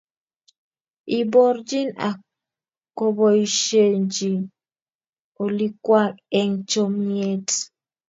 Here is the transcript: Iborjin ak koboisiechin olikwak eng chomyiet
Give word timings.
Iborjin 1.19 1.89
ak 2.09 2.17
koboisiechin 2.97 4.39
olikwak 5.43 6.13
eng 6.39 6.55
chomyiet 6.69 7.47